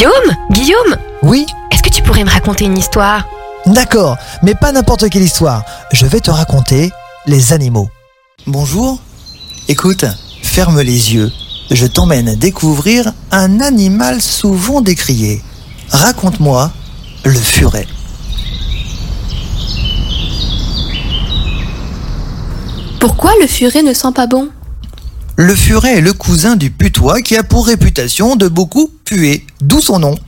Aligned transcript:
Guillaume 0.00 0.34
Guillaume 0.50 0.96
Oui 1.22 1.44
Est-ce 1.70 1.82
que 1.82 1.90
tu 1.90 2.02
pourrais 2.02 2.24
me 2.24 2.30
raconter 2.30 2.64
une 2.64 2.78
histoire? 2.78 3.28
D'accord, 3.66 4.16
mais 4.42 4.54
pas 4.54 4.72
n'importe 4.72 5.10
quelle 5.10 5.20
histoire. 5.20 5.62
Je 5.92 6.06
vais 6.06 6.20
te 6.20 6.30
raconter 6.30 6.90
les 7.26 7.52
animaux. 7.52 7.90
Bonjour 8.46 8.98
Écoute, 9.68 10.06
ferme 10.42 10.80
les 10.80 11.12
yeux. 11.12 11.30
Je 11.70 11.86
t'emmène 11.86 12.34
découvrir 12.34 13.12
un 13.30 13.60
animal 13.60 14.22
souvent 14.22 14.80
décrié. 14.80 15.42
Raconte-moi 15.90 16.70
le 17.26 17.38
furet. 17.38 17.86
Pourquoi 23.00 23.32
le 23.38 23.46
furet 23.46 23.82
ne 23.82 23.92
sent 23.92 24.12
pas 24.14 24.26
bon? 24.26 24.48
Le 25.40 25.54
furet 25.54 25.96
est 25.96 26.00
le 26.02 26.12
cousin 26.12 26.54
du 26.54 26.70
putois 26.70 27.22
qui 27.22 27.34
a 27.34 27.42
pour 27.42 27.66
réputation 27.66 28.36
de 28.36 28.46
beaucoup 28.46 28.90
puer, 29.06 29.46
d'où 29.62 29.80
son 29.80 29.98
nom. 29.98 30.18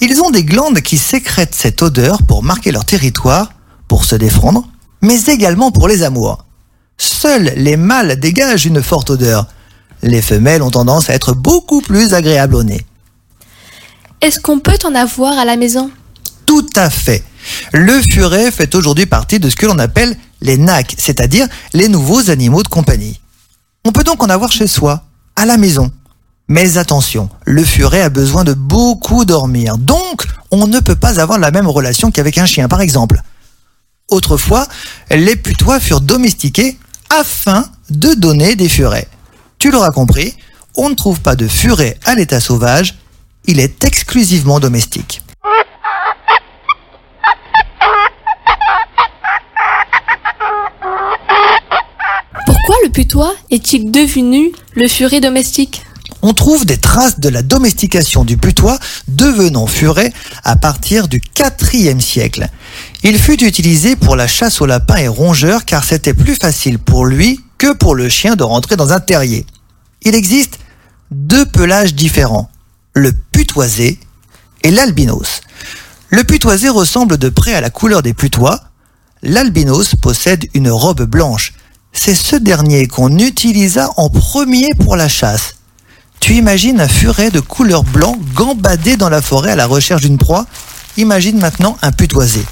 Ils 0.00 0.20
ont 0.20 0.32
des 0.32 0.42
glandes 0.42 0.80
qui 0.80 0.98
sécrètent 0.98 1.54
cette 1.54 1.80
odeur 1.80 2.24
pour 2.24 2.42
marquer 2.42 2.72
leur 2.72 2.84
territoire, 2.84 3.52
pour 3.86 4.04
se 4.04 4.16
défendre, 4.16 4.66
mais 5.00 5.22
également 5.26 5.70
pour 5.70 5.86
les 5.86 6.02
amours. 6.02 6.44
Seuls 6.96 7.52
les 7.54 7.76
mâles 7.76 8.18
dégagent 8.18 8.66
une 8.66 8.82
forte 8.82 9.10
odeur. 9.10 9.46
Les 10.02 10.22
femelles 10.22 10.62
ont 10.62 10.72
tendance 10.72 11.08
à 11.08 11.14
être 11.14 11.34
beaucoup 11.34 11.80
plus 11.80 12.12
agréables 12.12 12.56
au 12.56 12.64
nez. 12.64 12.84
Est-ce 14.20 14.40
qu'on 14.40 14.58
peut 14.58 14.78
en 14.84 14.96
avoir 14.96 15.38
à 15.38 15.44
la 15.44 15.54
maison? 15.54 15.88
Tout 16.46 16.66
à 16.74 16.90
fait. 16.90 17.22
Le 17.72 18.02
furet 18.02 18.50
fait 18.50 18.74
aujourd'hui 18.74 19.06
partie 19.06 19.38
de 19.38 19.50
ce 19.50 19.54
que 19.54 19.66
l'on 19.66 19.78
appelle 19.78 20.16
les 20.40 20.58
NAC, 20.58 20.96
c'est-à-dire 20.98 21.46
les 21.74 21.86
nouveaux 21.86 22.28
animaux 22.28 22.64
de 22.64 22.68
compagnie. 22.68 23.20
On 23.88 23.90
peut 23.90 24.04
donc 24.04 24.22
en 24.22 24.28
avoir 24.28 24.52
chez 24.52 24.66
soi, 24.66 25.02
à 25.34 25.46
la 25.46 25.56
maison. 25.56 25.90
Mais 26.46 26.76
attention, 26.76 27.30
le 27.46 27.64
furet 27.64 28.02
a 28.02 28.10
besoin 28.10 28.44
de 28.44 28.52
beaucoup 28.52 29.24
dormir, 29.24 29.78
donc 29.78 30.26
on 30.50 30.66
ne 30.66 30.78
peut 30.80 30.94
pas 30.94 31.20
avoir 31.20 31.38
la 31.38 31.50
même 31.50 31.66
relation 31.66 32.10
qu'avec 32.10 32.36
un 32.36 32.44
chien 32.44 32.68
par 32.68 32.82
exemple. 32.82 33.22
Autrefois, 34.10 34.68
les 35.10 35.36
putois 35.36 35.80
furent 35.80 36.02
domestiqués 36.02 36.78
afin 37.08 37.64
de 37.88 38.12
donner 38.12 38.56
des 38.56 38.68
furets. 38.68 39.08
Tu 39.58 39.70
l'auras 39.70 39.90
compris, 39.90 40.34
on 40.76 40.90
ne 40.90 40.94
trouve 40.94 41.22
pas 41.22 41.34
de 41.34 41.48
furet 41.48 41.98
à 42.04 42.14
l'état 42.14 42.40
sauvage, 42.40 42.98
il 43.46 43.58
est 43.58 43.84
exclusivement 43.84 44.60
domestique. 44.60 45.22
Le 52.84 52.90
putois 52.90 53.34
est-il 53.50 53.90
devenu 53.90 54.52
le 54.74 54.88
furet 54.88 55.20
domestique 55.20 55.82
On 56.22 56.32
trouve 56.32 56.64
des 56.64 56.76
traces 56.76 57.18
de 57.18 57.28
la 57.28 57.42
domestication 57.42 58.24
du 58.24 58.36
putois 58.36 58.78
devenant 59.08 59.66
furet 59.66 60.12
à 60.44 60.56
partir 60.56 61.08
du 61.08 61.20
IVe 61.72 62.00
siècle. 62.00 62.48
Il 63.02 63.18
fut 63.18 63.42
utilisé 63.44 63.96
pour 63.96 64.16
la 64.16 64.26
chasse 64.26 64.60
aux 64.60 64.66
lapins 64.66 64.96
et 64.96 65.08
rongeurs 65.08 65.64
car 65.64 65.84
c'était 65.84 66.14
plus 66.14 66.36
facile 66.36 66.78
pour 66.78 67.06
lui 67.06 67.40
que 67.58 67.72
pour 67.72 67.94
le 67.94 68.08
chien 68.08 68.36
de 68.36 68.44
rentrer 68.44 68.76
dans 68.76 68.92
un 68.92 69.00
terrier. 69.00 69.46
Il 70.02 70.14
existe 70.14 70.58
deux 71.10 71.46
pelages 71.46 71.94
différents, 71.94 72.50
le 72.94 73.12
putoisé 73.32 73.98
et 74.62 74.70
l'albinos. 74.70 75.40
Le 76.10 76.24
putoisé 76.24 76.68
ressemble 76.68 77.18
de 77.18 77.28
près 77.28 77.54
à 77.54 77.60
la 77.60 77.70
couleur 77.70 78.02
des 78.02 78.14
putois. 78.14 78.60
L'albinos 79.22 79.94
possède 79.96 80.46
une 80.54 80.70
robe 80.70 81.02
blanche. 81.02 81.52
C'est 82.00 82.14
ce 82.14 82.36
dernier 82.36 82.86
qu'on 82.86 83.18
utilisa 83.18 83.90
en 83.96 84.08
premier 84.08 84.68
pour 84.78 84.94
la 84.94 85.08
chasse. 85.08 85.56
Tu 86.20 86.34
imagines 86.34 86.80
un 86.80 86.86
furet 86.86 87.32
de 87.32 87.40
couleur 87.40 87.82
blanc 87.82 88.16
gambadé 88.34 88.96
dans 88.96 89.08
la 89.08 89.20
forêt 89.20 89.50
à 89.50 89.56
la 89.56 89.66
recherche 89.66 90.02
d'une 90.02 90.16
proie? 90.16 90.46
Imagine 90.96 91.40
maintenant 91.40 91.76
un 91.82 91.90
putoisé. 91.90 92.46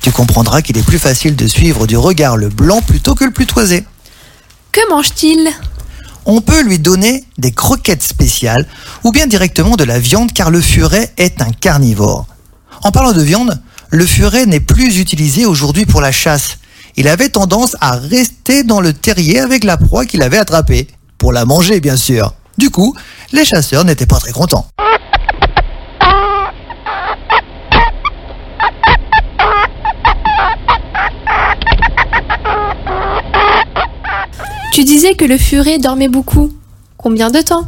Tu 0.00 0.10
comprendras 0.10 0.62
qu'il 0.62 0.76
est 0.76 0.84
plus 0.84 0.98
facile 0.98 1.36
de 1.36 1.46
suivre 1.46 1.86
du 1.86 1.96
regard 1.96 2.36
le 2.36 2.48
blanc 2.48 2.82
plutôt 2.82 3.14
que 3.14 3.22
le 3.22 3.30
putoisé. 3.30 3.86
Que 4.72 4.90
mange-t-il? 4.90 5.48
On 6.26 6.40
peut 6.40 6.64
lui 6.64 6.80
donner 6.80 7.24
des 7.38 7.52
croquettes 7.52 8.02
spéciales 8.02 8.66
ou 9.04 9.12
bien 9.12 9.28
directement 9.28 9.76
de 9.76 9.84
la 9.84 10.00
viande 10.00 10.32
car 10.32 10.50
le 10.50 10.60
furet 10.60 11.12
est 11.18 11.40
un 11.40 11.52
carnivore. 11.52 12.26
En 12.82 12.90
parlant 12.90 13.12
de 13.12 13.22
viande, 13.22 13.62
le 13.90 14.04
furet 14.04 14.44
n'est 14.44 14.60
plus 14.60 14.98
utilisé 14.98 15.46
aujourd'hui 15.46 15.86
pour 15.86 16.00
la 16.00 16.10
chasse. 16.10 16.58
Il 16.96 17.08
avait 17.08 17.30
tendance 17.30 17.76
à 17.80 17.96
rester 17.96 18.64
dans 18.64 18.80
le 18.80 18.92
terrier 18.92 19.40
avec 19.40 19.64
la 19.64 19.76
proie 19.76 20.04
qu'il 20.04 20.22
avait 20.22 20.38
attrapée. 20.38 20.88
Pour 21.16 21.32
la 21.32 21.44
manger, 21.44 21.80
bien 21.80 21.96
sûr. 21.96 22.34
Du 22.58 22.68
coup, 22.68 22.94
les 23.32 23.44
chasseurs 23.44 23.84
n'étaient 23.84 24.06
pas 24.06 24.18
très 24.18 24.32
contents. 24.32 24.66
Tu 34.74 34.84
disais 34.84 35.14
que 35.14 35.24
le 35.24 35.38
furet 35.38 35.78
dormait 35.78 36.08
beaucoup. 36.08 36.52
Combien 36.96 37.30
de 37.30 37.40
temps? 37.40 37.66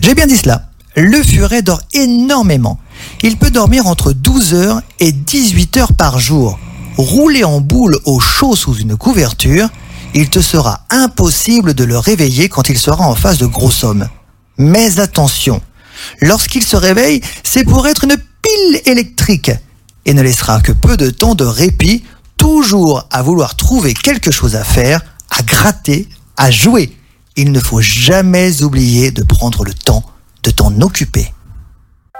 J'ai 0.00 0.14
bien 0.14 0.26
dit 0.26 0.36
cela. 0.36 0.70
Le 0.96 1.22
furet 1.22 1.62
dort 1.62 1.80
énormément. 1.92 2.78
Il 3.22 3.36
peut 3.36 3.50
dormir 3.50 3.86
entre 3.86 4.12
12 4.12 4.54
heures 4.54 4.82
et 4.98 5.12
18 5.12 5.76
heures 5.76 5.92
par 5.92 6.18
jour. 6.18 6.58
Roulé 7.00 7.44
en 7.44 7.62
boule 7.62 7.98
au 8.04 8.20
chaud 8.20 8.54
sous 8.54 8.74
une 8.74 8.94
couverture, 8.94 9.70
il 10.12 10.28
te 10.28 10.42
sera 10.42 10.82
impossible 10.90 11.72
de 11.72 11.84
le 11.84 11.96
réveiller 11.96 12.50
quand 12.50 12.68
il 12.68 12.76
sera 12.76 13.08
en 13.08 13.14
face 13.14 13.38
de 13.38 13.46
gros 13.46 13.70
sommes. 13.70 14.06
Mais 14.58 15.00
attention, 15.00 15.62
lorsqu'il 16.20 16.62
se 16.62 16.76
réveille, 16.76 17.22
c'est 17.42 17.64
pour 17.64 17.88
être 17.88 18.04
une 18.04 18.18
pile 18.42 18.82
électrique 18.84 19.50
et 20.04 20.12
ne 20.12 20.20
laissera 20.20 20.60
que 20.60 20.72
peu 20.72 20.98
de 20.98 21.08
temps 21.08 21.34
de 21.34 21.46
répit, 21.46 22.04
toujours 22.36 23.08
à 23.10 23.22
vouloir 23.22 23.56
trouver 23.56 23.94
quelque 23.94 24.30
chose 24.30 24.54
à 24.54 24.62
faire, 24.62 25.00
à 25.30 25.42
gratter, 25.42 26.06
à 26.36 26.50
jouer. 26.50 26.94
Il 27.34 27.50
ne 27.50 27.60
faut 27.60 27.80
jamais 27.80 28.62
oublier 28.62 29.10
de 29.10 29.22
prendre 29.22 29.64
le 29.64 29.72
temps 29.72 30.04
de 30.42 30.50
t'en 30.50 30.78
occuper. 30.82 31.32